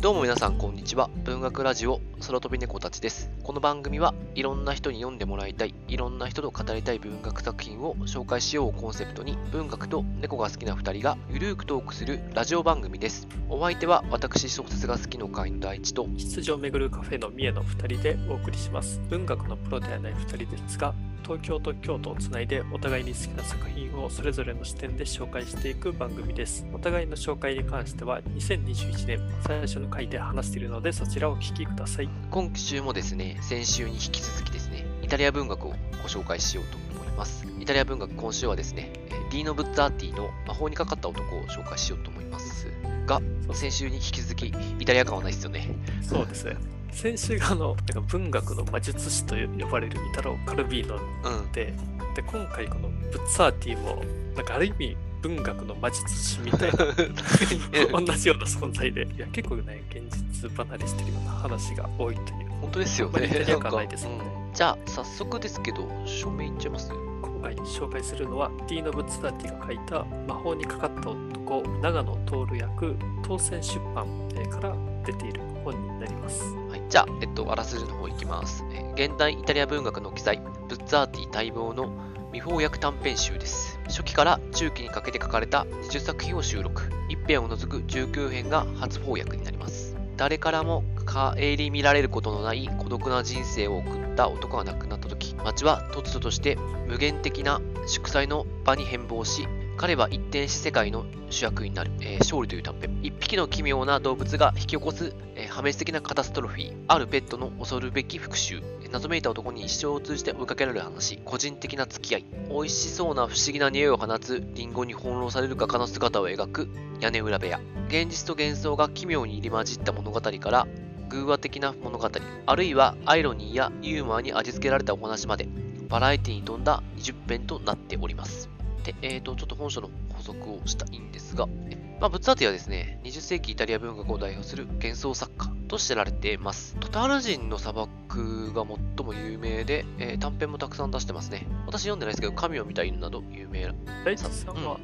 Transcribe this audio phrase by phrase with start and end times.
[0.00, 1.10] どうも皆さんこんにちは。
[1.24, 3.32] 文学ラジオ空飛び猫たちです。
[3.42, 13.26] この番組はいろんな人に読んでもらいたい、いろんな人と語りたい文学作品を紹介しようをコンセプトに文学と猫が好きな2人がゆるーくトークするラジオ番組です。
[13.48, 35.68] お相手は私小説が好きの会の第一と出場をめぐるカフェの三重の2人でお送りします文学のプロではない2人ですが東京と京都をつないでお互いに好きな作品をそれぞれの視点で紹介していく番組ですお互いの紹介に関しては2021年最初の回で話しているのでそちらをお聞きください今週もですね、先週に引き続きですね、イタリア文学を
[36.02, 37.46] ご紹介しようと思います。
[37.58, 42.68] イタリア文学今週はですね、えーディーノ・ブッツァーティの魔法にかかった男を紹介しようと思います
[43.06, 43.20] が、
[43.52, 44.46] 先週に引き続き
[44.78, 45.68] イタリア感はないですよね。
[46.00, 46.56] そうですね
[46.90, 51.52] 先週があのなんか文学の魔術師と呼ばれるイタロ・カルビーノうん。
[51.52, 51.72] で
[52.14, 54.02] で今回このブッツァーティも
[54.34, 56.76] なんかある意味文学の魔術師みたいな
[58.00, 63.20] 同じような存在でいや結構ね現実離れしてるような話が多いという本当ですよね。
[63.22, 72.16] あんじゃあ、早速ですけど、署名いっちゃいます今回紹介するのはディーノ・ブッツァーティが書いた魔法にかかった男長野
[72.48, 74.74] 徹役当選出版えーから
[75.08, 78.64] 出ている本になりますはい、じゃあ、えっと、あらすじの方いきます。
[78.72, 81.90] え現代イタリア文学の記載、ブッツァーティ待望の
[82.32, 83.80] 未翻訳短編集です。
[83.86, 86.82] 初期から中期にかけて書かれた20作品を収録。
[87.08, 89.96] 一編を除く19編が初翻訳になります。
[90.18, 91.36] 誰からも顧
[91.70, 102.98] みられることのない孤独な人生を送った男が亡くなった時、町は突如として無限的な祝祭の場に変貌し、彼は一転し世界の主役になる、えー勝利という短編。
[103.00, 106.74] 一匹の奇妙な動物が引き起こす、えー破滅的なカタストロフィー。
[106.88, 108.60] あるペットの恐るべき復讐。
[108.90, 111.18] 謎めいた男に一生を通じて追いかけられる話。
[111.24, 112.24] 個人的な付き合い。
[112.50, 116.68] 美味しそうな不思議な匂いを放つリンゴに翻弄される画家の姿を描く
[116.98, 117.60] 屋根裏部屋。
[117.86, 120.66] 現実と幻想が奇妙に入り混じった物語から
[121.08, 122.10] 偶話的な物語、
[122.46, 125.48] あるいはアイロニーやユーモアに味付けられたお話まで、
[125.88, 128.57] バラエティに富んだ20編となっております。
[128.88, 136.74] で、えーと、ちょっと本書の補足をしたいんですが、えまあ、ブッツァーティはですね、20世紀イタリア文学を代表する幻想作家と知られています。
[136.80, 138.64] トタール人の砂漠が
[138.96, 141.46] 最も有名で、えー短編もたくさん出してますね。
[141.66, 143.74] 私読んでないですけど、神を見た犬など有名な。
[144.06, 144.78] 大地さんは、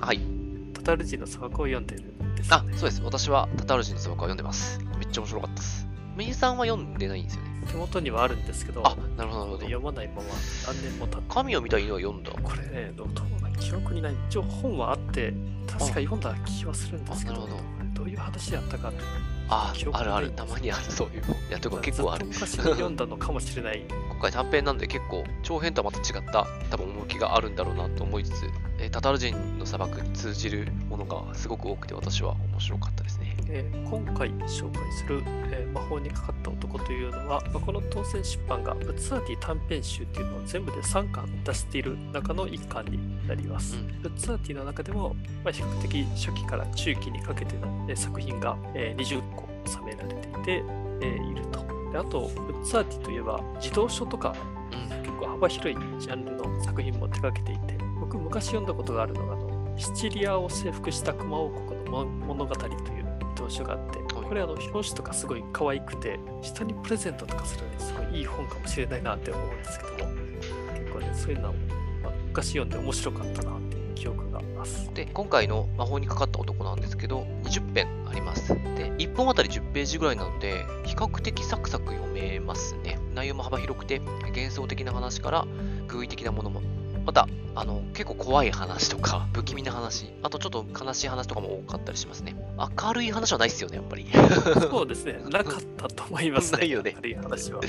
[0.00, 0.20] はい。
[0.74, 3.02] タタル人の砂漠を読んでるんですあ、そうです。
[3.02, 4.78] 私はタタール人の砂漠を読んでます。
[4.98, 5.89] めっちゃ面白かったです。
[6.16, 7.50] メイさんは読んでないんですよね？
[7.70, 9.58] 手元にはあるんですけどあ、なるほど、なるほど。
[9.62, 10.22] 読まないまま
[10.66, 12.32] 何年も経って神を見た犬は読んだ。
[12.32, 14.14] これね、どうどう記憶にない。
[14.28, 15.32] 一応本はあって、
[15.66, 17.48] 確か読んだ気はするんですけど、ど
[17.94, 18.90] どういう話やったか
[19.48, 20.30] ああるある。
[20.30, 21.34] たまにある、そういうの。
[21.34, 22.26] いや、とか結構ある。
[22.26, 23.84] 昔に読んだのかもしれない。
[24.10, 28.46] 今回短編なんで結構長編とはまた違った多分趣があるんだろうなと思いつつ、
[28.78, 33.36] えータタール人の砂漠に通じるものがすごく多くて私は面白かったですね。
[33.48, 43.76] えー今回紹介する、えー魔法にかかった男というのは、まあこの当選出版がブッツァーティ短編集っていうのを全部で3巻出している中の1巻になります。
[43.76, 50.64] うんブッツァーティの中でも、まあ、比較的初期から中期にかけての、えー作品が、えー20個収められていて、
[51.02, 51.79] えーいると。
[51.92, 54.34] であと、ブッツァーティといえば、児童書とか
[54.72, 55.02] うん。
[55.02, 62.76] 結構幅広いジャンルの作品も手掛けていて僕昔読んだことがあるのがあのシチリアを征服した熊王国のも物語という
[63.36, 70.12] 童書があってはいこれあの表紙とかすごい可愛くて人にプレゼントとかするのにすごいいい本かもしれないなって思うんですけども
[70.74, 71.52] 結構ねそういうのを、
[72.02, 78.48] まあ昔読んで面白かったなっていう記憶がありますで、今回の魔法にかかった男なんですけど、20編あります。
[78.48, 82.98] で、1本あたり10ページぐらいなので、比較的サクサク読めますね。
[83.14, 85.46] 内容も幅広くて、幻想的な話から
[85.88, 86.62] 偶意的なものも。
[87.06, 92.36] また、あの、結構怖い話とか、 不気味な話、あとちょっと悲しい話とかも多かったりしますね。
[92.78, 94.06] 明るい話はないっすよね、やっぱり。
[94.70, 97.60] そうですね なかったと思いますねないよね明るい話は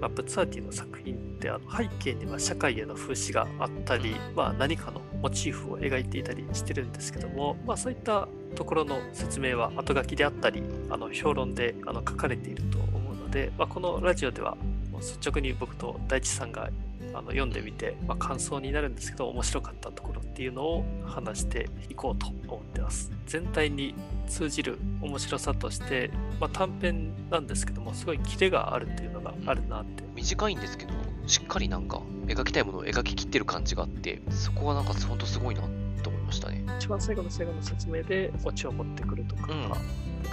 [0.00, 14.56] まあ、ツァーティの作品ってあの背景には社会への風刺があったり、まあ、何かのモチーフを描いていたりしてるんですけども、まあ、そういったところの説明は後書きであったりあの評論であの書かれていると思うので、まあ、このラジオでは
[14.98, 16.70] 率直に僕と大地さんが
[17.12, 23.10] あの読んでみて、まあ、感想になるんですけど面白かったところっていうのを話していこうと思ってます。
[23.26, 23.94] 全体に
[24.26, 26.10] 通じる面白さとして、
[26.40, 30.04] まあ、短編なんですけどもすごいキレがあるっていうのがあるなって。
[30.14, 30.92] 短いんですけど、
[31.26, 35.62] しっかりなんか描きたいものを描ききってる感じがあって、そこがなんかほんとすごいな
[36.02, 36.64] と思いましたね。
[36.78, 39.62] 一番最後の最後の説明でオチを持ってくるとか、うん。
[39.62, 39.78] なんか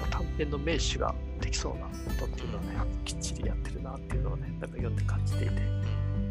[0.10, 2.68] 短編の名手ができそうなことっていうのをね、
[3.06, 5.56] きっちりやってるなっていうのをね、なんか読んで感じていて、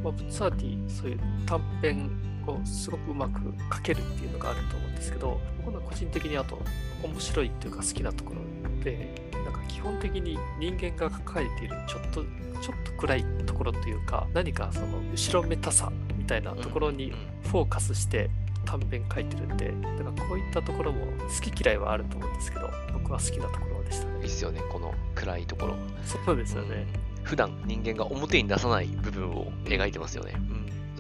[0.07, 2.09] まあ、ブッツァーティ、そういう短編
[2.47, 3.41] をすごくうまく
[3.75, 6.61] 書けるっていうのがあると思うんですけど、僕の個人的にあと
[7.03, 12.23] 面白いっていうか好きなところで、なんか基本的に人間が抱えているちょっと
[12.61, 17.13] ちょっと暗いところというか何かその後ろめたさみたいなところに
[17.43, 18.31] フォーカスして
[18.65, 24.21] 短編書いてるんでだからこういったところも好き嫌いはあると思うんですけど僕は好きなところでしたね。
[24.21, 25.75] いいっすよねこの暗いところ。
[26.05, 30.35] そうですよね、うん、普段人間が表に出さない部分を描いてますよね、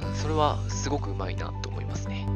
[0.00, 2.26] うん、それはすごくうまいなと思いますね。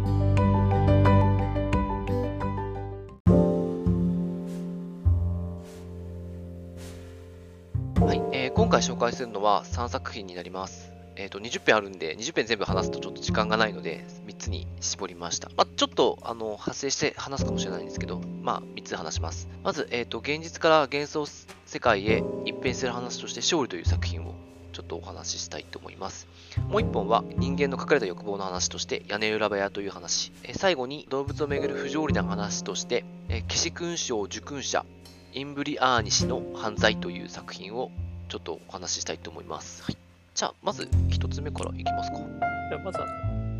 [8.01, 10.91] はい、えー、今回紹介するのは3作品になります。
[11.17, 15.51] えと、20編あるんで、20編全部話すとちょっと時間がないので、3つに絞りました。
[15.57, 19.49] まあ、ちょっと、あの、派生して話すかもしれないんですけど、まあ、3つ話します。
[19.63, 21.27] まず、えっ、ー、と、現実から幻想
[21.71, 24.35] 世界へ一変する話として、勝利という作品を
[24.73, 26.27] ちょっとお話ししたいと思います。
[26.69, 30.33] もう1本は、人間の隠れた欲望の話として、屋根裏部屋という話。
[30.43, 34.85] え最後に、動物をめぐる不条理な話として、え騎士勲章受勲者、
[35.33, 37.93] インブリアーニ氏の犯罪という作品を
[38.29, 39.85] ちょっとお話ししたいと思います。
[39.85, 39.97] はい
[40.35, 42.19] じゃあ、まず一つ目からいきますか。
[42.71, 43.07] ではまずは、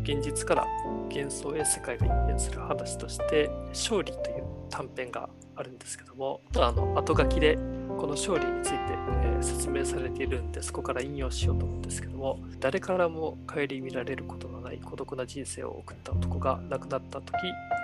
[0.03, 0.67] 現実から
[1.09, 7.57] 幻想へ世界が一変する話として、勝利という短編があるんですけども、あの後書きで
[8.01, 8.77] この勝利について、
[9.23, 17.35] えー、説明されているんで、そこから引用しようと思うんですけども、誰からも顧みられることのない孤独な人生を送った男が亡くなった時、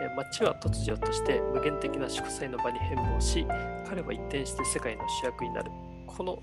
[0.02, 3.46] えー、街は突如として無限的な祝祭の場に変貌し、
[3.88, 5.70] 彼は一転して世界の主役になる。
[6.08, 6.42] この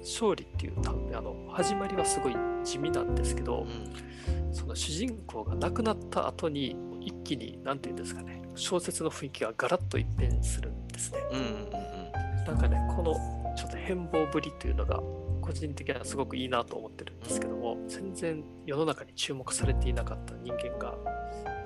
[0.00, 11.18] 勝利っていう短編あの始まりはすごい地味なんですけど、うん、その主人公が亡くなった後に一気に何て言うんですかね小説の雰囲気がガラッと一変するんですね。
[11.32, 11.99] うんうんうん、
[12.46, 13.14] なんかねこの
[13.56, 15.00] ちょっと変貌ぶりというのが
[15.40, 20.94] 個人的にはすごくいいなと思ってるんですけども全然世の中に注目されていなかった人間が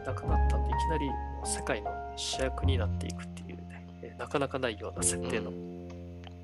[0.07, 1.11] 亡くなったんでいきなり
[1.45, 5.51] 世界の主役になっていくっていうねなかなかないような設定の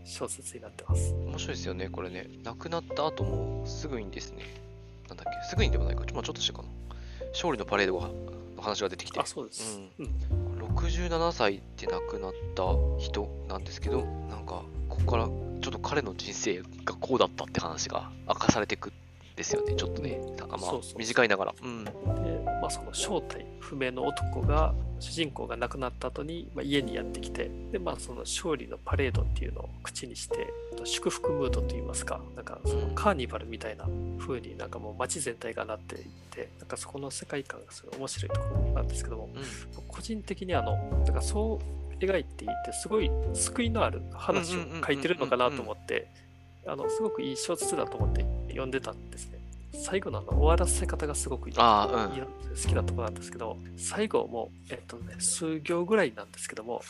[0.05, 1.15] 小説になってます。
[1.15, 2.29] 面白いですよね、これね。
[2.43, 4.43] 亡くなった後もすぐにですね、
[5.09, 6.69] なんだっけ、すぐにでもないか、ちょっとしてかな。
[7.33, 8.09] 勝利のパレードが
[8.57, 9.21] の話が出てきて。
[9.21, 9.81] あ、そうです。
[9.99, 10.40] うん、
[10.91, 12.65] 67歳で亡くなった
[12.99, 18.93] 人なんですけど、なんか、ここからちょっと彼の人生がこうだったって話が明かされていく
[19.37, 20.21] ですよね、ちょっとね。
[20.49, 21.55] まあ、短いながら。
[21.63, 21.91] うん、で、
[22.61, 30.53] まあ、その正体不明の男が主人公が亡くなった後に、まあ、家にやってきてで、まあ、その勝利のパレードっていうのを口にして
[30.85, 33.87] 祝福ムードといいますかなんかそのカーニバルみたいな
[34.19, 39.43] 風になんかもう街全体がなっていってなんかそこの世界観がすごい面白いところなんですけども、うん、
[39.89, 46.09] 個人的にあのなんかそう描いていてすごい救いのある話を書いてるのかなと思って
[46.67, 49.40] あのすごくいい小説だと思って読んでたんですね。
[49.73, 56.83] 最後のあの終わらせ方がすごくいい、うん、好きなところなんですけど、最後も、えっとね、数行ぐらいなんですけども、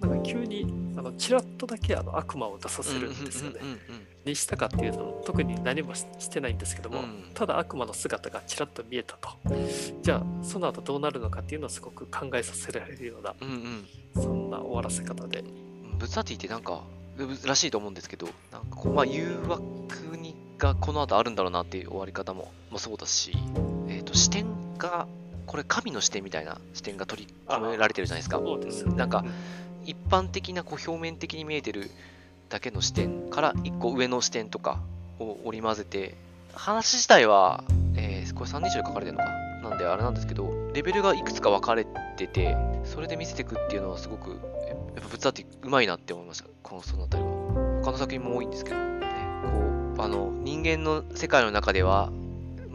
[0.00, 3.60] なんか急にあのチラッとだけあの悪魔を出させるんですよね。
[4.24, 9.30] にしたかっていうと特に何もしてないんですけども、うん、ただ悪魔の姿がちらっと見えたと。
[10.02, 15.44] じゃあその後どうなるのかっていうのをすごく考えさせられるような、うんうん、そんな終わらせ方で。
[15.98, 16.84] ブツァティってなんか
[17.44, 20.27] らしいと思うんですけど、なんかこう、まあ、誘惑に
[20.58, 23.32] がこの後あるんだろうなっていう終わり方ももそうだし、
[23.88, 24.46] えーと、視点
[24.76, 25.06] が
[25.46, 28.38] これ神の視点みたいな視点が取り込められてるじゃないですか。
[28.38, 29.24] そうですなんか
[29.86, 31.90] 一般的なこう表面的に見えてる
[32.50, 34.80] だけの視点から一個上の視点とか
[35.18, 36.14] を織り交ぜて
[36.52, 37.64] 話自体は、
[37.96, 39.30] えー、これ3人称で書かれてるのか？
[39.62, 41.84] なんであれなんですけどレベルがいくつか分かれ
[42.16, 44.38] ててそれで見せていくっていうのはすごくやっ
[45.02, 46.44] ぱぶつってうまいなって思いました。
[46.62, 47.30] このそのあたりは。
[47.82, 49.00] 他の作品も多いんですけど、ね、
[49.42, 49.48] こ
[49.98, 52.10] うあの、人間の世界の中では、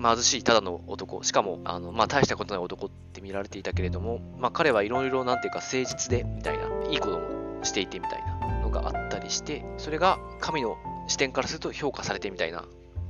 [0.01, 10.77] 貧しいただの男、しかも、あの、まあ、大したことない男って見られていたけれども、まあ、彼はいろいろ、なんていうか、誠実で、みたいな、いいこともしていてみたいなのがあったりして、それが神の
[11.07, 12.65] 視点からすると評価されてみたいな、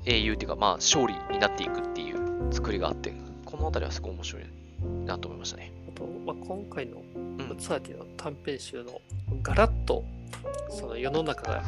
[0.05, 3.13] 英雄っていうか、まあ、勝利になっていくっていう作りがあって、
[3.45, 4.43] この辺りはすごい面白い
[5.05, 5.71] なと思いましたね。
[5.87, 6.97] あと、まあ、今回の
[7.57, 9.01] ツアーティの短編集の
[9.41, 10.03] ガラッと
[10.69, 11.63] その世の中が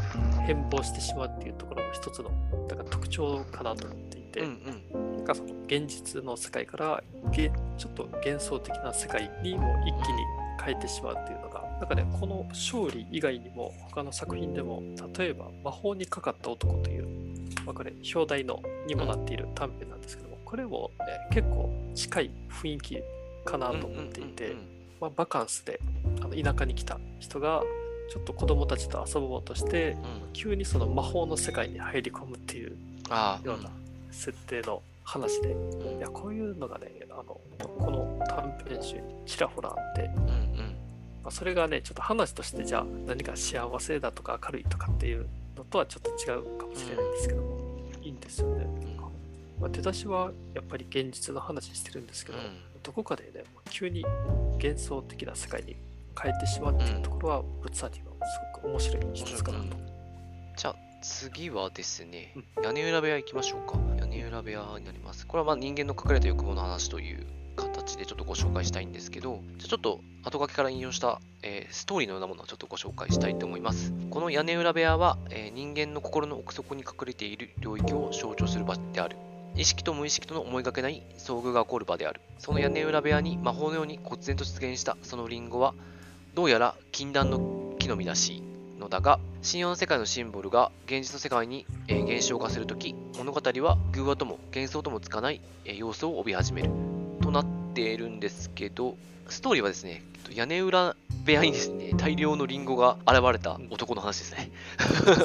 [0.46, 2.32] 変貌してしまうっていうところも一つの
[2.68, 10.24] だから特徴かなと思っていて、うんうん、なんかその現実の世界からちょっと幻想的な世界にも一気に
[10.64, 14.82] 変えてしまうっていうのがなんかねこの勝利以外にも他の作品でも
[15.18, 17.08] 例えば「魔法にかかった男」という、
[17.66, 23.04] まあ、これ表題のにもなっている短編なんですけどもこれも、ね、結構近い雰囲気
[23.44, 24.56] かなと思っていて、
[25.00, 25.80] まあ、バカンスで
[26.22, 27.64] あの田舎に来た人が
[28.10, 32.76] ちょっと子供たちと遊ぼうとして、うん、急にその魔法の世界に入り込むっていうよ
[33.10, 33.70] うな
[34.12, 35.56] 設定の話で、
[35.98, 40.76] いやこういうのがねあのこの短編集にちらほらあって、うんうん、
[41.24, 47.60] まあ、それがねちょっと話としてじゃあ何か幸せだとか明るいとかっていうのとはちょっと違うかもしれないんですけども、
[48.02, 48.68] いいんですよね。
[49.60, 54.06] まあ、出だしはやっぱり現実の話してるんですけど、うんどこかでね急に
[54.54, 55.76] 幻想的な世界に
[56.22, 58.18] 変えてしまうっていうところは、ブッツァーティのす
[58.54, 59.78] ごく面白い一つかなと。
[60.56, 63.78] じゃあ次はですねう、屋根裏部屋行きましょうか。
[64.00, 65.26] 屋根裏部屋になります。
[65.28, 67.26] これはまあ人間の隠れた欲望の話という
[67.56, 73.92] 形でちょっとご紹介したいんですけど、じゃあちょっと後書きから引用した、えーストーリーのようなものをちょっとご紹介したいと思います。
[74.10, 79.18] この屋根裏部屋は、えー人間の心の奥底に隠れている領域を象徴する場である。
[79.58, 82.20] 意識と無意識との思いがけない遭遇が起こる場である。
[82.40, 85.74] その屋根裏部屋に魔法のように忽然と出現したそのリンゴは、
[86.34, 88.44] どうやら禁断の木の実らしい
[88.80, 89.20] のだが、
[89.50, 96.70] 神話の世界のシンボルが現実の世界に、えー現象化するとき、物語は偶話とも幻想ともつかない、えー要素を帯び始める
[97.22, 98.98] となっているんですけど、
[99.30, 104.52] ストーリーはですね、屋根裏部屋にですね、大量のリンゴが現れた男の話ですね。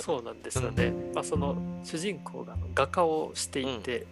[0.03, 0.93] そうなんですよね。
[1.15, 4.07] まあ、その主人公が画家をしていて、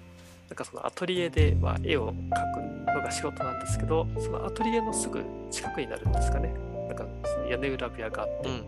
[0.49, 2.15] なんかそのアトリエでまあ絵を描
[2.55, 6.55] くのが仕事なんですけど、そのアトリエのすぐ近くになるんですかね。
[6.89, 8.63] なんかその屋根裏部屋があって、うんうん。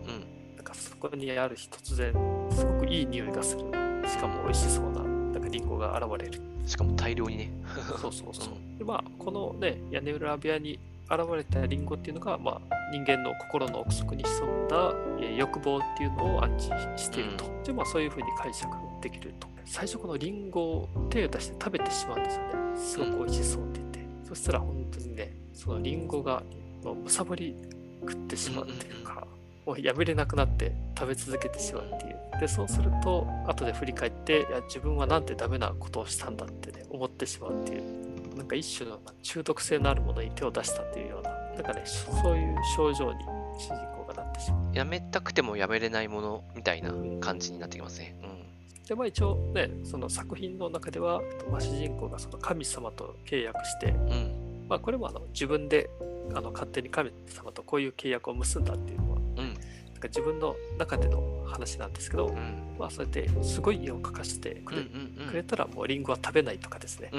[0.55, 2.13] なんかそこにある日突然
[2.51, 3.61] すごくいい匂いがする。
[4.07, 6.41] しかも美味しそうななんかリンゴが現れる。
[6.67, 7.51] しかも大量にね。
[7.99, 8.53] そうそうそう。
[8.77, 12.61] でまあこのね屋根裏部屋に現れたリンゴっていうのが、まあ、
[12.93, 17.45] 人間の心の奥底に潜んだ、えー欲望っていうのを暗示していると。
[17.65, 18.71] でまあそういうふうに解釈
[19.01, 19.50] できると。
[19.65, 22.51] 最初このリンゴを手を出して食べてしまうんですよね。
[22.75, 23.99] すごく美味しそうって言って。
[24.27, 26.43] そしたら本当にね、そのリンゴが
[26.83, 27.55] もうむさぼり
[28.01, 29.27] 食ってしまうっていうか、
[29.65, 32.39] もうやめれなくなって食べ続けてしまうっていう。
[32.39, 38.35] で、そうすると、後で振り返って、いや、自分はなんてダメなことをしたんだってね、思ってしまうっていう。
[38.35, 43.19] なんか一種の中毒性のあるものに手を出したっていうような、なんかね、そういう症状に
[43.59, 44.75] 主人公がなってしまう。
[44.75, 48.15] やめたくてもやめれないものみたいな感じになってきますね。
[48.23, 48.40] うん。
[48.87, 54.65] でまあ一応ねその作品の中では、まあ、主人公がその神様と契約して、うん。
[54.67, 55.89] まあ、これもあの自分で
[56.33, 59.35] あの勝手に神様とこういう契約を結んだっていうのは、うん。
[59.35, 59.55] なん
[59.99, 62.75] か自分の中での話なんですけど、うん。
[62.79, 64.81] まあ、そうやってすごい絵を描かせてくれ,、
[65.27, 67.11] くれたらもうリンゴは食べないとかですね、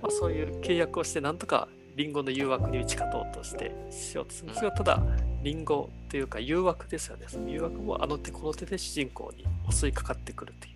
[0.00, 4.50] まあ、そういう契約をしてなんとかリンゴの誘惑に打ち勝とうとしてしようとする。
[4.50, 4.52] ん。
[4.52, 5.02] ですがただ
[5.42, 7.26] リンゴというか誘惑ですよね。
[7.28, 10.75] その誘惑もあの手この手で主人公に襲いかかってくるってい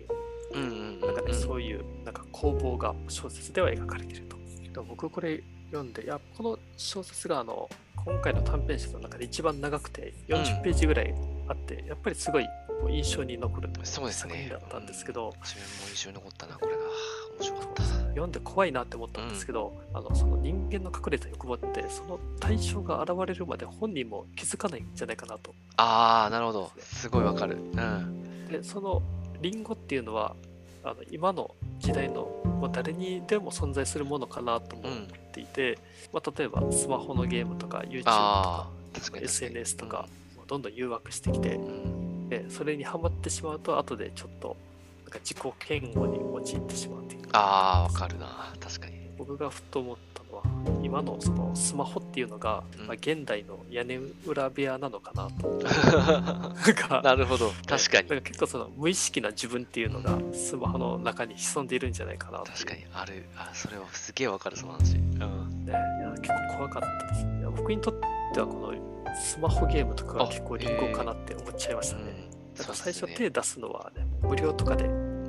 [0.53, 4.37] うんうんなんかね、うんそういうなんか攻防が小説では描かれていると。
[4.73, 11.13] でも僕これ読んで、いや、この小説があの今回の短編集の中で一番長くて40ページぐらい
[11.47, 12.47] あって、やっぱりすごい
[12.89, 16.79] 印象に残るそうですねだったんですけど、自分も印象に残ったな、これが。
[17.39, 17.83] 面白かった。
[18.11, 25.53] 読んで怖いなって思ったんですけど、あのその人間の隠れた欲望ってその対象が現れるまで本人も気づかないんじゃないかなと。
[25.77, 26.71] あー、なるほど。
[26.79, 27.57] すごいわかる。
[27.57, 28.47] うん。
[28.49, 29.01] でその
[29.41, 30.35] リンゴっていうのは
[30.83, 32.23] あの今の時代の
[32.59, 35.07] もう誰にでも存在するものかなと思うん。
[35.31, 35.79] っていて、
[36.11, 38.69] まあ、例えばスマホのゲームとか YouTube とか。
[39.21, 42.29] SNS とか、もうどんどん誘惑してきてう、ん。
[42.29, 44.57] でそれにはまってしまうと後でちょっと
[45.03, 48.53] なんか自己嫌悪に陥ってしまうっていうあー、わかるな。
[48.59, 49.09] 確かに。
[49.17, 49.97] 僕がふと思っ
[50.83, 55.61] 今のそのスマホっていうのが、うんまあ、現代の屋根裏部屋なのかなと
[57.01, 57.51] なるほど。
[57.67, 58.09] 確かに。
[58.09, 62.85] か結構その無意識な自分っていうのがスマホの中に潜んでいるんじゃないかな確かに。
[62.93, 63.25] ある。
[63.37, 64.97] あ、それはすげえわかる、その話。
[64.97, 65.65] うん。
[65.65, 67.25] ね、いや結構怖かったです。
[67.25, 67.93] いや僕にとっ
[68.33, 72.29] てはこのスマホゲームとかがあ結構リンゴかなって思っちゃいましたね。
[72.57, 74.85] だから最初手出すのはね、無料とかで、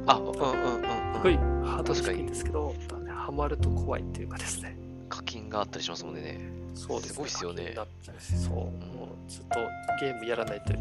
[0.07, 1.15] あ、うんうんうんうん。
[1.15, 2.75] すごいハードル低いんですけど、
[3.15, 4.77] ハマると怖いっていうかですね。
[5.13, 6.41] 課金があったりしますもんね。
[6.75, 9.59] そうですすごいっすよね課金になっちゃうう、もうずっと
[10.01, 10.73] ゲームやらないと、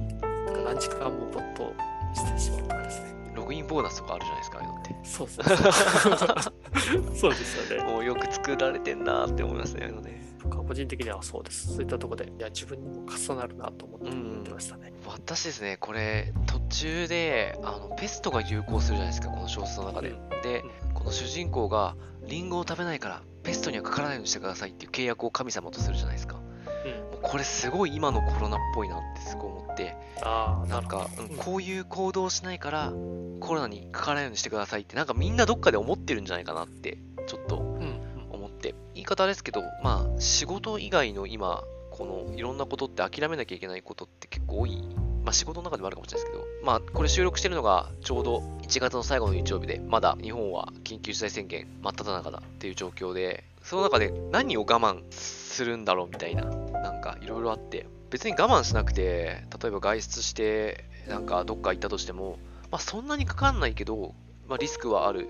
[0.64, 1.74] 何時間も没頭
[2.16, 3.14] してしまうとかですね。
[3.36, 4.96] ログインボーナスとかあるじゃないですか、ああいうのって。
[5.04, 7.16] そうそうそう。
[7.18, 7.84] そうですよね。
[7.84, 10.22] もうよく作られてんなーって思いますね、あのね。
[10.50, 11.74] 個人的にはそうです。
[11.74, 14.00] そういったところで、いや、自分にも重なるなと思っ
[14.44, 14.94] てましたね。
[15.06, 20.16] 私ですね、これ、途中で、あの、ペストが流行するじゃないですか、この小説の中で。
[20.44, 20.64] で、
[21.02, 21.96] この主人公が、
[22.28, 26.36] リンゴを食べないから、ペストにはかからないようにしてくださいっていう契約を神様とするじゃないですか。
[26.36, 26.44] も
[26.86, 27.18] うん。
[27.18, 32.92] うこれすごい今のコロナっぽいなってすごい思って、ああ、なんか、うんこういう行動をしないから、
[33.40, 44.84] コロナにかからないようにしてくださいって、なんかみんなどっかで思ってるんじゃないかなって、ちょっとうんうん思って言い方ですけどまあ仕事以外の今このいろんなことって諦めなきゃいけないことって結構多い
[45.24, 62.38] まあ仕事の中でもあるかもしれないですけどまあこれ収録してるのがちょうど1月の最後の日曜日でまだ日本は緊急事態宣言真っ只中だっていう状況でその中で何を我慢するんだろうみたいななんかいろいろあって別に我慢しなくて、例えば外出して、なんかどっか行ったとしても、
[62.70, 64.14] まあそんなにかかんないけど、
[64.48, 65.30] まあリスクはある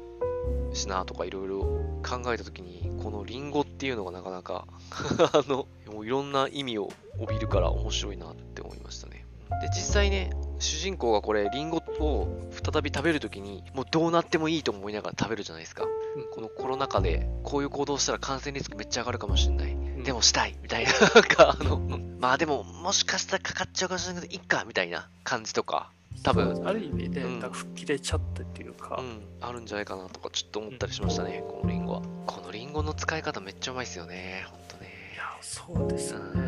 [0.74, 1.60] しなとかいろいろ
[2.04, 4.66] 考えたときに、このリンゴっていうのがなかなか
[5.32, 9.28] あの、もういろんな意味を帯びるから面白いなって思いましたね。
[9.62, 15.84] で、実際ね、主人公がこれ、リンゴを再び食べるときに、もうどうなってもいいと思いながら食べるじゃないですか。
[15.84, 15.92] うん
[16.32, 19.74] このコロナ禍で、こういう行動したら感染リスクめっちゃ上がるかもしれない。
[19.74, 25.92] んでもしたいみたいな、 なんかあの、んまあでも、もしかしたらかかっちゃうかもしれないけど、いっかみたいな感じとか、
[26.24, 32.02] 多分、ある意味ね、うんなんか吹っ切れちゃったっていうか、うん、あるんじゃないかなとか、ちょっと思ったりしましたね、このリンゴは。
[32.28, 34.92] このリンゴの使い方めっちゃうまいですよね、ほんとね。
[35.14, 36.41] いや、そうですよね。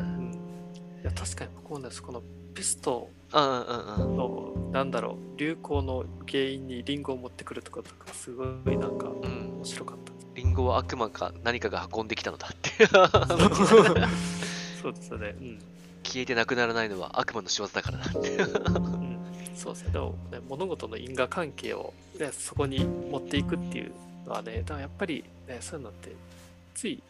[1.13, 2.22] 確かに僕もね、この
[2.53, 4.17] ペストうんうんうんうん。
[4.17, 10.13] の、なんだろう、流行の原因にリンゴを持ってくるところとか、すごいなんかうん、面白かった。
[10.36, 12.86] リンゴは悪魔か何かが運んできたのだって。
[14.82, 15.36] そうですよね。
[15.39, 15.60] うん。
[16.03, 18.36] 消えてなくならないのは 悪魔の仕業だからだって。
[18.38, 19.13] うん
[19.55, 19.91] そうですね。
[19.91, 23.91] でもね、物事の因果関係を、ね、そこに持っていくっていう
[24.25, 26.12] のはね、だからやっぱり、ね、そういうのって、
[26.74, 27.01] つい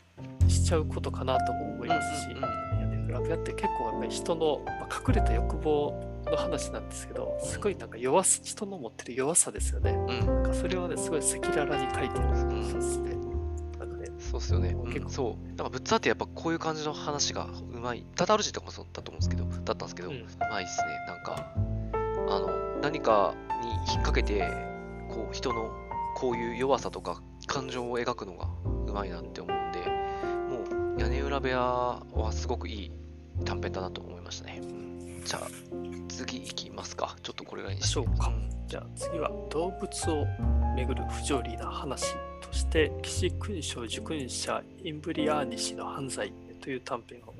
[0.47, 2.72] しちゃうことかなとも思いますし、うんうんいやね、
[3.13, 5.93] グラビアって結構やっぱり人の、まあ、隠れた欲望
[6.25, 9.91] の話なんですけど、すごいなんか弱さ、人の持ってる弱さですよね。
[9.91, 13.15] うん、なんかそれをね、すごい赤裸々に書いてるんうんですね。
[13.79, 14.75] なんかね、そうっすよね。
[14.85, 15.47] 結構うんそう。
[15.47, 18.05] なんかブッツァーってやっぱこういう感じの話がうまい。
[18.15, 20.87] タタールジとかもそうだと思うんですけど、だったんですけど、ううんまいっすね。
[21.07, 22.49] なんか、あの、
[22.81, 24.49] 何かに引っ掛けて、
[25.09, 25.71] こう、人の
[26.15, 28.47] こういう弱さとか感情を描くのが
[28.87, 29.79] うまいなって思うんで、
[30.49, 32.91] もう、屋根裏部屋はすごくいい
[33.45, 34.61] 短編だなと思いましたね。
[34.61, 35.47] うんじゃあ、
[36.09, 37.15] 次行きますか。
[37.23, 37.99] ちょっとこれぐらいにして。
[37.99, 40.25] 行きましょうかんじゃあ次は動物を
[40.75, 47.33] めぐる不条理な話として岸勲章受勲者インブリアーニ氏の犯罪という短編を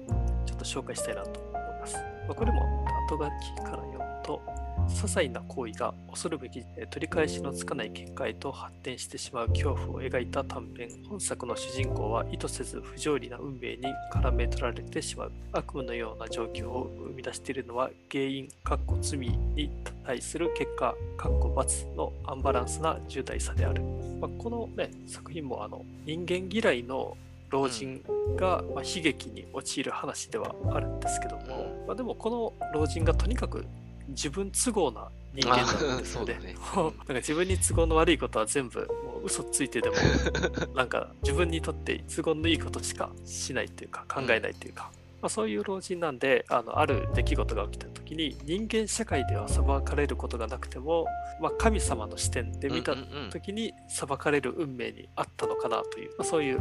[0.46, 1.96] ちょっと紹介したいなと思います。
[2.28, 4.42] まあこれも後書きから読むと
[4.88, 15.32] 些細な行為が恐るべき取り返しのつかない結果へと発展してしまう恐怖を描いた短編本作の主人公は意図せず不条理な運命に絡め取られてしまう。
[15.52, 19.72] 悪夢のような状況を生み出しているのは原因かっこ罪に
[20.06, 23.82] 対する結果かっこ罰のアンバランスな重大さである、
[24.20, 27.16] まあ、この、ね、作品もあの人間嫌いの
[27.50, 28.02] 老人
[28.36, 33.66] が、ま、悲劇に陥る話ではあるんですけども、まあ、でもこの老人がとにかく
[34.10, 36.34] 自分都合な人間なんですよね。
[36.36, 36.56] ね。
[36.76, 39.96] なんか自分に都合の悪いことは全部もう嘘ついてでも
[40.76, 51.08] なんか自分にとって都合のいいことしかしないというか考えないというか、まあ、そういう老人なんであのある出来事が起きた時に人間社会では裁かれることがなくても、
[51.42, 56.60] まあ、神様の視点で見たうんうんうん時に裁かれる運命にあったのかなという、まあ、そういう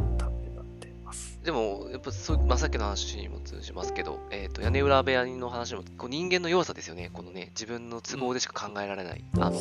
[1.43, 7.09] でも、やっぱそう、まあ、さっきの話にも通じますけど、えっ、と、屋根裏部屋の話も、こう人間の弱さですよね。
[7.11, 9.23] このね、自分の都合でしか考えられない。
[9.39, 9.59] あの、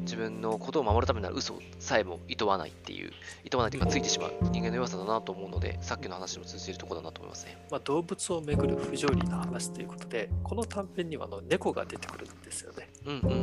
[0.00, 3.12] 自分のことを守るためなら嘘さえも厭わないっていう、
[3.44, 7.58] 厭わないというかついてしまう人間の弱さだなと思うので、さっきの話にも通じるところだなと思いますね。
[7.70, 12.89] まあ、動物をめぐる不条理な話ということでこの短編にはあの猫が出てくるんですよね。
[13.06, 13.34] うんう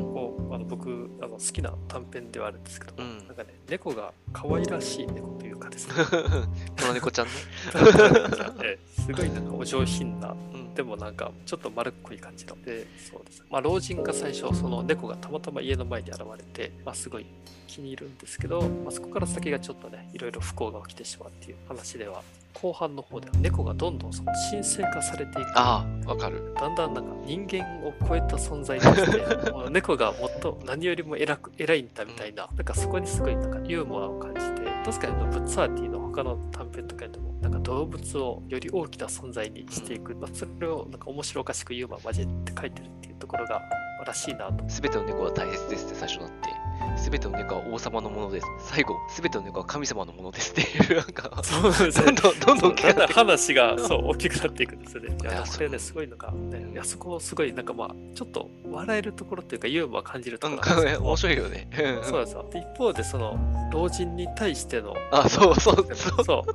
[0.52, 0.54] ん。
[0.54, 5.94] あの僕あの好きな短編ではあるんですけど、うんなんかね猫が可愛らしい猫というかですね
[6.80, 7.32] この猫ちゃんね。
[8.64, 10.68] えすごいなんかお上品なうん。
[10.78, 17.26] でもなんかちょっと丸っこい感じのでそうです、まあ、老人が最初その猫がたまたま家の前に現れて、まあ、すごい
[17.66, 22.22] 気に入るんですけど、まあ、そこから先がちょっとねいろいろ不幸が起きてしまうっていう話では
[22.62, 25.52] 後半の方では猫がどんどんその神聖化されていく。
[25.56, 26.54] ああ、わかる。
[26.56, 29.22] だんだんなんか人間を超えた存在として
[29.70, 43.62] 猫がもっと何よりも偉く偉いんだみたいななんかそこにすごいなんかユーモアを感じて確かにブッツァーティの他の短編とかでもなんか動物をより大きな存在にしていく、まあ、それをなんか面白おかしくユーモア交えて書いてるっていうところが
[44.06, 44.68] らしいなと。
[44.70, 46.50] すべての猫は大切ですって最初になって、
[46.98, 48.48] すべての猫は王様のものです。
[48.60, 55.16] 最後、すべての猫は神様のものですっていう、なんか、そうですどんどんどんどん大きくなってくる話がそう大きくなっていくんですよね。
[55.18, 61.70] いいややこれねすごいのが、ね、いやそこすごいなんかまあちょっと笑えるところっていうかユーモア感じるとうん、ころなんですけど面白いよね。
[62.04, 62.50] そうなんですよ。
[62.52, 66.24] で一方でその老人に対してのあ、そうそうそう。
[66.24, 66.54] そう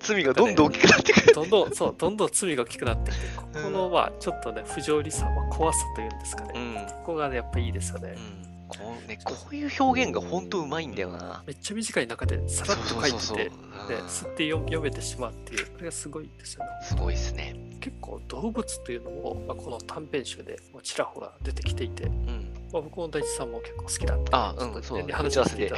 [0.00, 1.34] 罪がどんどん大きくなってくる。
[1.34, 6.74] どんどんそうどんどん罪が大きくなってきてここのまあちょっとね不条理さ、まあ、怖さというんですかね、うん。
[6.86, 8.14] ここがねやっぱいいですよね。
[8.44, 11.42] うんこうね、こういう表現が本当うまいんだよな。
[11.46, 16.70] めっちゃ短い中でさらっと書いててでうん吸って読読めてしまうっていうこれがすごいですよね。
[16.82, 17.54] すごいですね。
[17.80, 22.52] 結構動物というのも、まあ、この短編集でちらほら出てきていて、うん。
[22.72, 25.12] まあ、僕も大地さんも結構好きだったあ、うん、そうだね。
[25.12, 25.68] 打話ち合わせて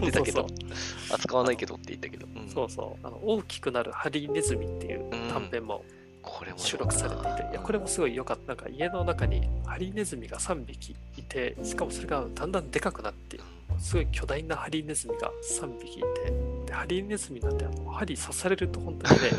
[0.00, 0.48] 出たけどそう
[1.08, 2.26] そ、扱わないけどって言ったけど。
[2.26, 5.84] うんそうそうあの大きくなるハリネズミっていう短編も
[6.24, 8.48] これも収録されていて、いやこれもすごい良かった。
[8.48, 13.38] なんか家の中にハリネズミが3匹いて、しかもそれがだんだんでかくなって、
[13.78, 16.32] すごい巨大なハリネズミが3匹いて、
[16.66, 19.30] でハリネズミなんてあの針刺されると本当にね、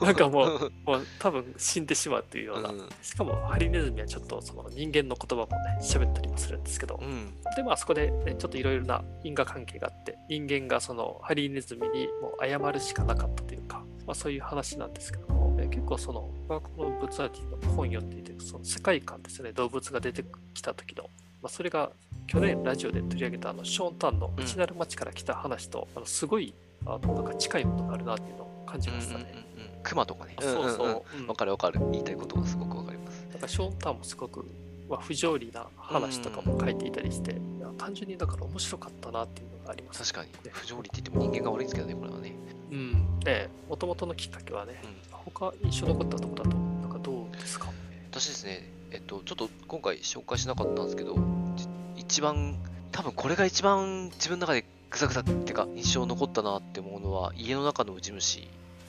[0.02, 2.88] なんかもう、もう多分死んでしまうというような、うん。
[3.02, 7.34] しかもハリネズミはちょっとその人間の言葉もね、喋ったりもするんですけど、うん。
[7.56, 21.04] で、まあそこで、ね、ちょっといろいろな因果関係があって、人間がそのハリネズミにもう謝るしかなかったというか、まあそういう話なんですけども、え結構その、まあこのブツアーティの本読んでいて、その世界観ですよね、動物が出てきた時の、
[21.42, 21.90] まあそれが
[22.26, 26.54] 去年ラジオで取り上げたあのショーン・タンの内なる町から来た話と、あのすごい
[26.86, 29.24] あのなんか近いものがあるなっていうのを感じましたね。
[29.24, 29.44] うんうんうんうん
[29.84, 30.34] 熊とかね。
[30.40, 31.78] そうそうんんうんんわかるわかる。
[31.92, 33.26] 言いたいことがすごくわかります。
[33.30, 34.44] なんかショーン・タンもすごく、
[34.88, 40.10] まあ、不条理な話とかも書いていたりして、いや単純にだから面白かったなっていうのがあります。
[40.10, 40.50] 確かに。
[40.50, 42.34] 不条理って言っても人間が悪いんですけどね、これはね。
[42.70, 43.20] うん。
[43.24, 47.70] ねもともとのきっかけはね、うん他印象残ったとこだと、なんかどうですか？
[48.10, 51.16] 私ですね、えっと、ちょっと今回紹介しなかったんですけど、
[51.56, 52.58] じ一番、
[52.92, 58.42] 多分これが一番自分の中でグサグサってか印象残ったなって思うのは、家の中のウジ虫っ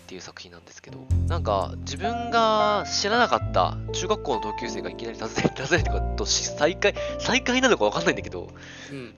[0.07, 8.49] ていう作品なんですけど、なんか自分が知らなかった中学校の同級生がいきなり訪ね訪ねてくるとし再会、再会なのかわかんないんだけど、
[8.91, 9.15] うん。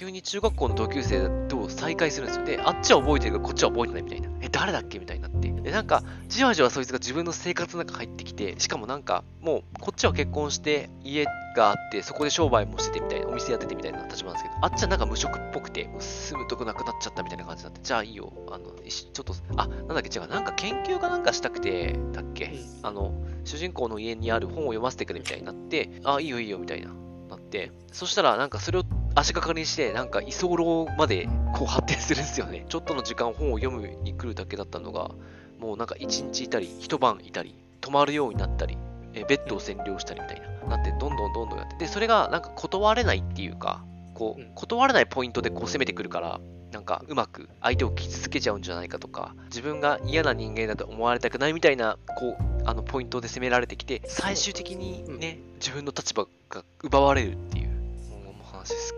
[0.00, 2.44] うん、急に中学校の同級生と再会するんですよ。
[2.44, 4.28] で、あっちは覚えてるけど、こっちは覚えてないみたいな。
[4.40, 5.50] え、誰だっけみたいになって。
[5.50, 23.12] で、なんか、じわじわそいつが自分の生活の中入ってきて、しかもなんか、もう、こっちは結婚して、家があって、そこで商売もしててみたいな、お店やっててみたいな立場なんですけど、あっちはなんか無職っぽくて、住むとこなくなっちゃったみたいな感じになって、じゃあいいよ、あの、ちょっと、あ、なんだっけ、違う、なんか研究かなんかしたくて、だっけ、あの、
[23.44, 26.90] 主人公の家にある本を読ませてくれみたいになって、あ、いいよいいよみたいな、
[27.28, 28.82] なって、そしたらなんかそれを
[29.14, 32.64] 足がかりにして、なんか居候までこう発展するんですよね。
[32.68, 35.10] ちょっとの時間本を読むに来るだけだったのが、
[35.58, 38.78] もうなんか一日いたり、一晩いたり、泊まるようになったり、
[39.12, 46.40] えベッドを占領したりみたいな、なって、どんどんどんどんやって、で、それがなんか断れないっていうか、こう断れないポイントでこう攻めてくるから、
[46.72, 57.69] なんかうまく相手を傷つけちゃうんじゃないかとか、自分が嫌な人間だと思われたくないみたいな、こう、あのポイントで攻められてきて、最終的にね、自分の立場が奪われるっていう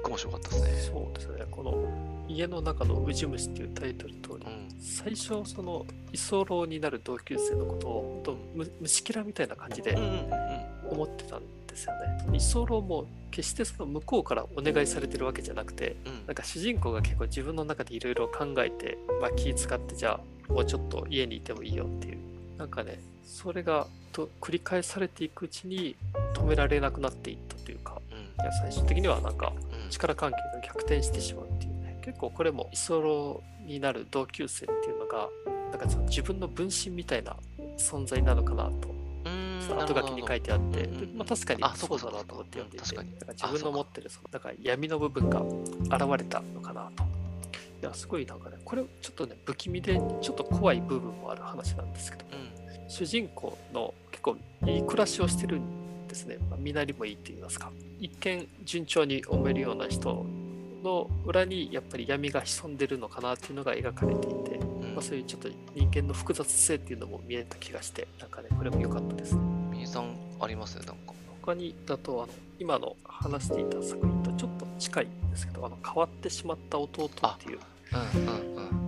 [0.09, 0.93] 面白かったですね。
[0.93, 1.45] そうですね。
[1.51, 9.97] この家の中のウジ虫っていうタイトル通り、うん最初その居候になる同級生のことを本当む虫けらみたいな感じで
[10.91, 12.39] 思ってたんですよね。
[12.39, 22.19] 居候も決してその向こうからお願いされてるわけじゃなくて、うんなんか主人公が結構自分の中でいろいろ考えて、まあ、気使ってじゃあもうちょっと家にいてもいいよっていう
[22.59, 25.97] なんかねそれがと繰り返されていくうちに
[26.35, 31.99] 止められなくなっていったというかうんいや最終的にはなんかうん力関係が逆転してしまうっていうね。
[32.03, 35.29] 結構これも居候になる同級生っていうのが
[35.71, 37.37] なんかその自分の分身みたいな
[37.79, 38.93] 存在なのかなと。
[39.75, 42.35] 後書きに書いてあって、まあ、確かにあそうだなと。
[42.35, 43.15] 思って読んでいて、確かに。
[43.15, 47.05] だから自分の持ってるそのなんか闇の部分が現れたのかなと。
[47.05, 52.91] いや、すごいなんかね、これちょっとね、不気味でちょっと怖い部分もある話なんですけど、うん。
[52.91, 55.82] 主人公の結構いい暮らしをしてるん
[56.13, 56.37] ですね。
[56.51, 57.71] まあ、身なりもいいって言いますか。
[57.99, 60.27] 一見順調に思えるような人
[60.83, 69.41] の裏にやっぱり闇が潜んでるのかなっていうのが描かれていて、うんまあ、そういうちょっと人間の複雑性っていうのも見えた気がして、なんかね、これも良かったですね。
[69.71, 70.95] みゆさんありますなんか
[71.43, 77.59] 他にだとあの今の話していた作品とちょっと近いんですけど「あの変わってしまった弟」っていう
[78.15, 78.82] うんうんうん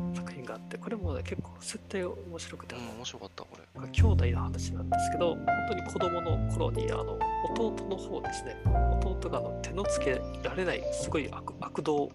[0.74, 3.88] ってこれもね結構設定面白くて、うん面白かったこれ。
[3.90, 7.18] 兄弟の話なんですけど本当に子供の頃にあの
[7.50, 8.56] 弟の方ですね。
[9.04, 12.10] 弟があの手のつけられないすごい悪悪童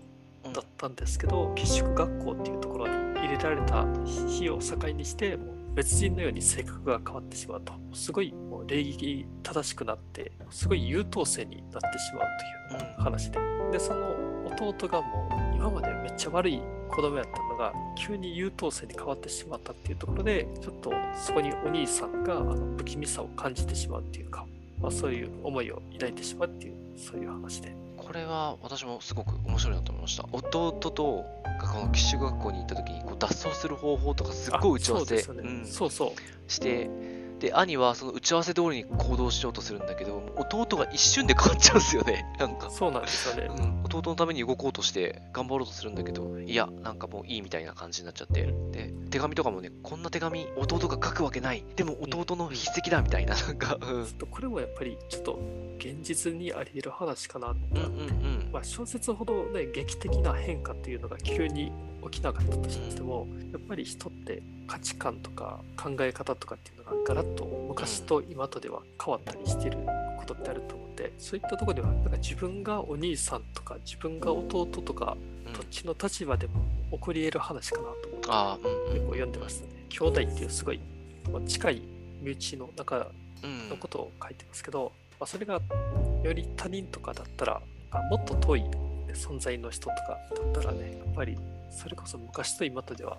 [0.54, 7.74] だったんですけど寄宿学校っていうところに入れられた日を境にしてもう別人のように性格が変わってしまうと。
[7.94, 12.28] すごいもう礼儀正しくなってすごい優等生になってしまう
[12.70, 13.04] といううん。
[13.04, 13.40] 話で。
[13.72, 14.16] でその
[14.60, 24.46] 弟がもう今までめっちゃ悪い子供やったのが急に優等生に変わってしまったっていうところでちょっとそこにお兄さんがあの不気味さを感じてしまうっていうか、
[24.82, 27.76] まあ、そういう思いを抱いてしまうっていうそういう話で。
[27.98, 30.26] これは私もすごく面白いなと思いました。
[30.32, 31.26] 弟と
[31.62, 35.66] がこの寄宿学校に行った時にこう脱走する方法とかすっごい打ち合わせあそううん。
[35.66, 36.52] そうそう。
[36.52, 36.90] して
[37.40, 42.26] で兄はその打ち合わせ通りに行動しようとするんだけど弟が一瞬で変わっちゃうんですよね。
[42.38, 42.70] なんか。
[42.70, 48.54] そうなんですよね、うん、弟のために動こうとして頑張ろうとするんだけどいやなんかもういいみたいな感じになっちゃって。
[48.72, 51.64] で手紙とかもねこんな手紙弟が書くわけない。
[51.76, 53.78] でも弟の筆跡だみたいななんか。
[53.82, 54.06] うん。
[54.06, 55.40] ちょっとこれもやっぱりちょっと
[55.78, 58.50] 現実にあり得る話かなうんうんうん。
[58.52, 61.72] まあ、小説ほどね劇的な変化っていうのが急に
[62.10, 69.78] 起きなかったとしても、やっぱり人って価値観とか考え方とかっていうのがガラッと昔と今とでは変わったりしてる
[70.18, 76.54] ことってあると思うんでそういったところではなんか自分がお兄さんとか自分が弟とかうんどっちの立場でも
[76.92, 77.90] 起こり得る話かなと
[78.30, 79.72] 思って結構読んでましたね。
[79.90, 80.80] 兄弟っていうすごい、
[81.34, 81.82] まあ近い
[82.22, 83.08] 身内の中
[83.44, 83.70] うん。
[83.70, 85.62] のことを書いてますけど、まあ、それが
[86.24, 88.64] より他人とかだったらあもっと遠い
[89.14, 90.18] 存在の人とか
[90.54, 91.38] だったらねやっぱり
[91.70, 93.18] それこそ昔と今とでは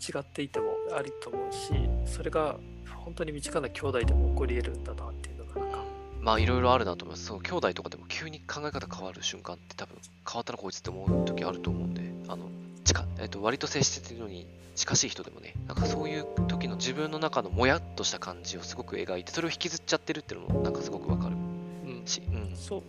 [0.00, 1.72] 違っていてもありと思うし
[2.06, 2.56] それが
[3.04, 5.84] 本当に身近な兄弟でも起こり得るんだなっていうのがなんか
[6.20, 7.26] まあいろいろあるなと思います。
[7.26, 9.96] そう兄弟とかでも急に考え方変わる瞬間って多分
[10.30, 12.50] 変わったなこいつって思う時あると思うんで、あの、
[12.84, 22.54] 近えっと割と接してるのに近しい人でもね、なんかそういう時の自分の中のもやっとした感じをすごく描いて、それを引きずっちゃってるっていうのもなんかすごくわかるうんし、うん。
[22.54, 22.82] そう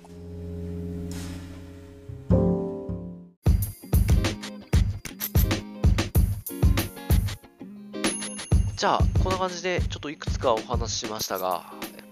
[8.82, 11.65] じゃあ、こんな感じでちょっといくつかお話ししましたが、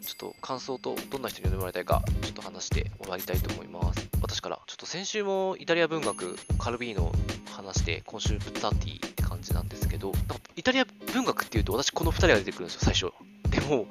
[0.06, 4.08] ちょっと感想とどんな人に読んでもらいたいか、ちょっと話して終わりたいと思います。
[4.22, 7.12] 私から、ちょっと先週もイタリア文学、カルビーノ
[7.50, 10.12] 話して、今週ブッツァーティって感じなんですけど、
[10.58, 13.12] イタリア文学っていうと私この2人が出てくるんですよ、最初。
[13.50, 13.88] でも、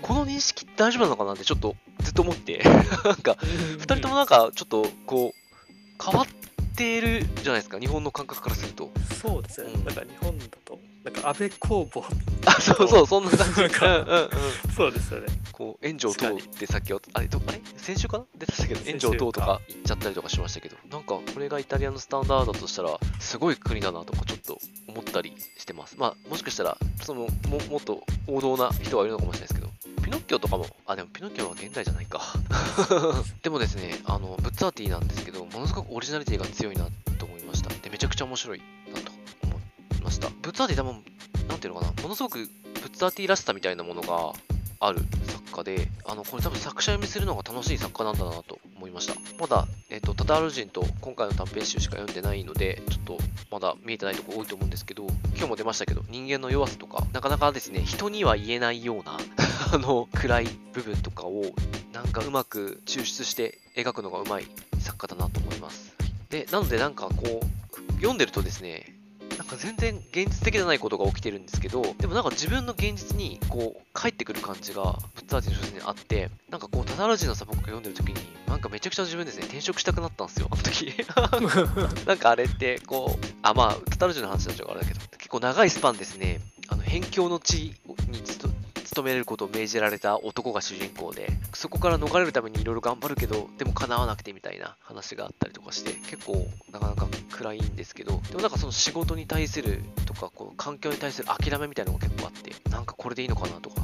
[0.00, 2.62] この認識大丈夫なのかなってちょっとずっと思って、
[3.04, 8.90] なんか、2人ともなんかちょっとこう、変わってるじゃないですか、日本の感覚からすると。
[9.20, 9.84] そうですね、うん。
[9.84, 12.04] なんか日本だとなんか安倍公房
[12.44, 13.60] あ、そうそう、そんな感じ。
[13.60, 14.30] なんかうんうんうん。
[14.76, 24.58] そうですよねこう、炎上等ってさっきは、あれ、どあれ先週かな出てたけど、炎上等とか言っちゃったりとかしましたけど、なんかこれがイタリアのスタンダードだとしたら、すごい国だなとかちょっと
[24.88, 25.96] 思ったりしてます。
[25.98, 29.70] まあ、もしかしたら、その、ももっと王道な人はいるのかもしれないですけど、
[30.02, 32.20] ピノッキオとかも、あ、でもピノッキオは現代じゃないか。
[33.42, 37.70] でもですね、あの、ブッツァーティなんですけど、ものすごくオリジナリティが強いなと思いました。
[37.70, 38.99] で、めちゃくちゃ面白いな
[40.00, 40.28] と思いました。
[40.42, 41.04] ブッツァーティー多分、
[41.48, 42.44] なんていうのかな、ものすごくブ
[42.80, 44.32] ッツァーティーらしさみたいなものが
[44.80, 49.14] ある作家で、あの、これ多分作者読みするのが楽しい作家なんだなと思いました。
[49.38, 53.18] まだ、えっ、と、タタール人と今回の短編集しか読んでないので、ちょっと
[53.50, 59.18] まだ見えてないとこ多いと思うんですけど、今日も出ましたけど、人間の弱さとか、なかなかですね、人には言えないような、
[59.72, 61.44] あの、暗い部分とかを、
[61.92, 64.46] なんかうまく抽出して描くのがうまい
[64.80, 65.94] 作家だなと思います。
[66.30, 68.99] で、なのでなんかこう、読んでるとですね、
[69.40, 80.92] なんか全然現実的じゃないことが起きてるんですけど、でもなんか自分の現実にこう返ってくる感じがブッツァーティの小説にあって、なんかこう、タタラジのさ、僕が読んでる時に、なんかめちゃくちゃ自分ですね、転職したくなったんですよ、あの時。
[82.06, 88.22] なんかあれって、こう、あ、まあ、タタラジの話になっちゃうからあれだけど、結構長いスパンですね、あの、辺境の地に
[88.90, 103.82] 勤めることを命じられた男が主人公で、そこから逃れるためにいろいろ頑張るけど、でも叶わなくてみたいな話があったりとかして、結構なかなか暗いんですけど、でもなんかその仕事に対するとか、こう環境に対する諦めみたいなのが結構あって、なんかこれでいいのかなとか、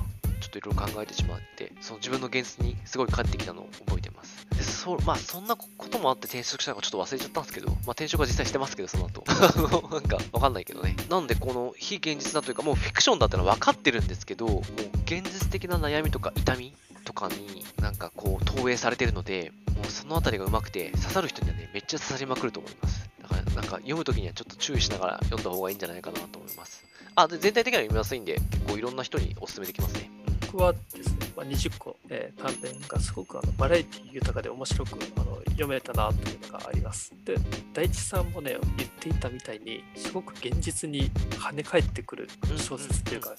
[0.60, 4.46] といろいろ考えてしまって、その自分の現実にすごい帰ってきたのを覚えてます。
[4.56, 9.24] でそうまあそんなこともあって転職したのかちょっと忘れちゃったんですけど、まあ転職は実際してますけど、その後。
[9.26, 10.96] あの、なんかわかんないけどね。
[11.10, 14.60] なんでこの非現実だというか、もうフィクションだってのは分かってるんですけど、もう
[15.04, 23.08] 現実的な悩みとか痛みとかになんかこう投影されてるので、もうそのあたりがうまくて、刺さる人にはね、めっちゃ刺さりまくると思います。
[23.22, 26.84] だからなんか読むときにはちょっと注意しながら読んだ方がいいんじゃないかなと思います。
[27.14, 30.10] あ、で全体的には読みやすいんで、結構いろんな人にお勧めできますね。
[30.28, 37.12] うん僕はですね、まあ、20個、えー短編がすごくあのバラエティ豊かで面白くあの読めたなというのがあります。
[37.26, 37.34] で、
[37.74, 43.34] 大地さんもね、言っていたみたいに、すごく現実に跳ね返ってくる小説っていうか、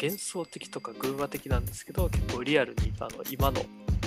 [0.00, 3.60] 幻想的とか偶話的なんですけど、結構リアルにあの今の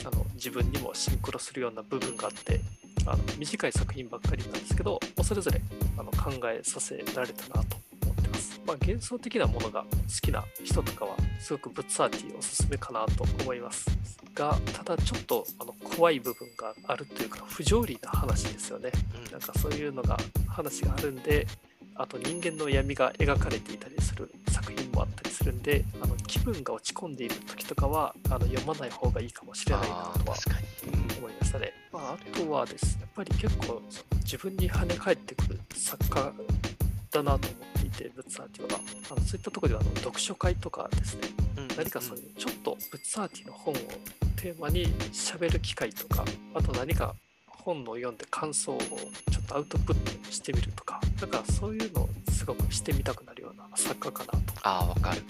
[0.03, 2.59] あの自分にもシンクロするような部分があって、
[3.05, 5.61] あの短い作品ばっかりなんですけど、それぞれ
[5.95, 7.77] あの考えさせられたなと
[8.65, 9.87] まあ、幻想的なものが好
[10.21, 13.85] きな人とかは、すごくブッツァーティーおすすめかなと思います。
[14.35, 18.91] が、ただちょっとあの怖い部分があるというか、不条理な話ですよね。
[19.25, 21.47] うんなんかそういうのが話があるんで、
[21.95, 30.37] あと人間の闇が描かれていたりする作品もあったりするんで、あの気分が落ち込んでいる時とかはあの読まない方がいいかもしれないなあとは
[31.17, 31.73] 思いましたね。
[31.91, 33.81] まあ、あとはですね、やっぱり結構
[34.23, 36.33] 自分に跳ね返ってくる作家
[37.11, 38.79] だなと思っていて、ブッツァーティは。
[39.11, 41.21] あのそういったところではあの読書会とかですね、
[41.57, 43.77] うん何かそういうちょっとブッツァーティの本を
[44.35, 47.15] テーマに喋る機会とか、あと何か
[47.47, 48.87] 本を読んで感想をちょ
[49.41, 55.21] っとアウトプットしてみるとか、なんかそういうのをすごくしてみたくなるような作家かなとああ、わかる。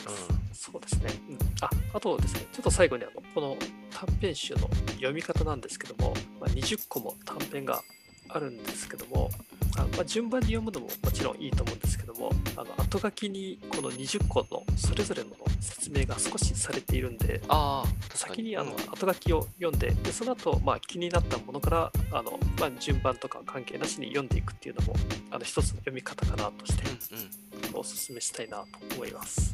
[0.54, 1.12] そうですね。
[1.30, 3.58] うん、ああとですね、ちょっと最後にあのこの
[3.92, 7.82] 短編集の読み方なんですけども、まあ、20個も短編が
[8.30, 9.30] あるんですけども、
[9.78, 15.30] あまあ、順番に読むのももちろんいいと思うんですけどもあの後書きにこの20個のそれぞれの
[15.60, 24.94] 説明が少しされているんでああ、先にあのうん後書きを読んででその後、まあ気になったものからあの、まあ、順番とか関係なしに読んでいくっていうのも
[25.32, 27.80] あの一つの読み方かなとしてうんうん。
[27.80, 29.54] お勧めしたいなと思います。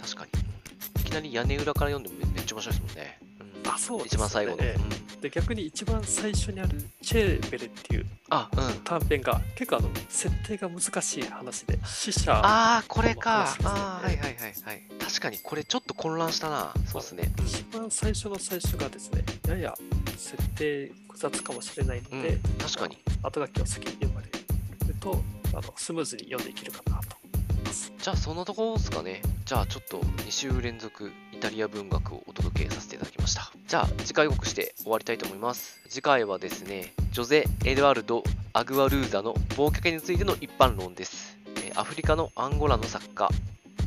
[0.00, 1.02] 確かに。
[1.02, 3.18] いきなり屋根裏から読んでもめめっちゃ面白いですもんね。
[3.64, 4.58] うんあそうね一番最後の。
[4.62, 6.70] ええうんで逆に一番最初にある
[7.02, 8.80] チェーベルっていうあ、うん。
[8.84, 13.44] 短編が結構あの設定が難しい話で死者ああ、これか。
[13.44, 14.82] ねああ、はいはいはいはい。
[14.98, 16.72] 確かに、これちょっと混乱したな。
[16.86, 17.32] そうですね。
[17.44, 19.74] 一番最初の最初がですねやや
[20.16, 22.98] 設定複雑かもしれないのうん、で、うん確かに。
[23.22, 27.16] 後書きを先に読まれるとあのスムーズに読んでいけるかなと
[27.50, 27.92] 思います。
[27.98, 29.20] じゃあ、そのところですかね。
[29.50, 33.50] じゃあ、ちょっと2週連続イタリア文学をお届けさせていただきました。
[33.66, 35.80] じゃあ、次回予告して終わりたいと思います。
[35.88, 41.36] 次回はですね、ジョゼ・エドワルド・アグアルーザの忘却についての一般論です。
[41.74, 43.28] アフリカのアンゴラの作家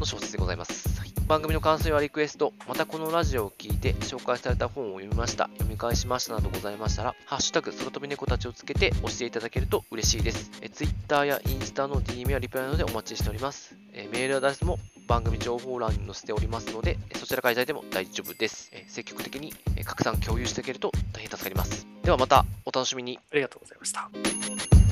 [0.01, 0.89] の小説でございます。
[1.29, 10.51] 番組の感想やリクエスト、またこのラジオを聞いて紹介された本を読みました、読み返しましたなどございましたら、ハッシュタグ、空飛び猫たちをつけて押していただけると嬉しいです。
[10.61, 13.77] え Twitter やインスタの DM やリプライなどでお待ちしております。
[13.93, 18.71] えメールアドレスも番組情報欄に載せておりますので、そちらからいただいても大丈夫です。
[18.87, 21.85] 積極的に拡散共有していけると大変助かります。
[22.03, 23.19] ではまたお楽しみに。
[23.31, 24.82] ありがとうございました。